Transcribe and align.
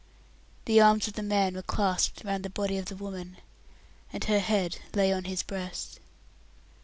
The 0.65 0.81
arms 0.81 1.07
of 1.07 1.13
the 1.13 1.21
man 1.21 1.53
were 1.53 1.61
clasped 1.61 2.23
round 2.23 2.43
the 2.43 2.49
body 2.49 2.79
of 2.79 2.85
the 2.85 2.95
woman, 2.95 3.37
and 4.11 4.23
her 4.23 4.39
head 4.39 4.79
lay 4.95 5.13
on 5.13 5.25
his 5.25 5.43
breast. 5.43 5.99